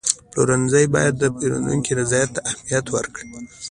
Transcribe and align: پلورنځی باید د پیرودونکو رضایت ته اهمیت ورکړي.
پلورنځی 0.31 0.85
باید 0.95 1.13
د 1.17 1.23
پیرودونکو 1.37 1.91
رضایت 2.01 2.29
ته 2.35 2.39
اهمیت 2.49 2.85
ورکړي. 2.91 3.25